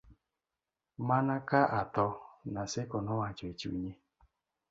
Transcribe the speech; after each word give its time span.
mana 1.07 1.35
ka 1.49 1.61
atho, 1.81 2.07
Naseko 2.53 2.95
nowacho 3.05 3.43
e 3.51 3.53
chunye 3.59 3.91